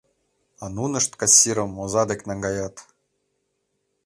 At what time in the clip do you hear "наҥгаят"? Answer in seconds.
2.27-2.75